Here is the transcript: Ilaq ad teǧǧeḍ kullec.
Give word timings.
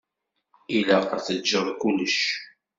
Ilaq 0.77 1.09
ad 1.15 1.23
teǧǧeḍ 1.25 1.67
kullec. 1.81 2.17